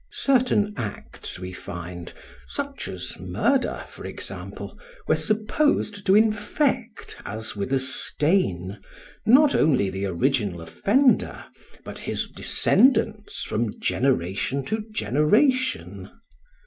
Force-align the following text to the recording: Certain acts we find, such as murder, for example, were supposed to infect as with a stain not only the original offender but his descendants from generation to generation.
Certain 0.13 0.73
acts 0.77 1.37
we 1.37 1.53
find, 1.53 2.11
such 2.47 2.87
as 2.87 3.19
murder, 3.19 3.85
for 3.87 4.03
example, 4.03 4.79
were 5.07 5.15
supposed 5.15 6.07
to 6.07 6.15
infect 6.15 7.15
as 7.23 7.55
with 7.55 7.71
a 7.71 7.77
stain 7.77 8.79
not 9.27 9.53
only 9.53 9.91
the 9.91 10.07
original 10.07 10.59
offender 10.61 11.45
but 11.83 11.99
his 11.99 12.27
descendants 12.27 13.43
from 13.43 13.79
generation 13.79 14.65
to 14.65 14.83
generation. 14.91 16.09